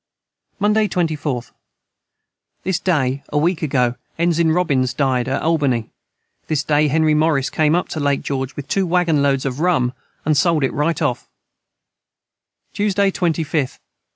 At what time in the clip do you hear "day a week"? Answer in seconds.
2.79-3.61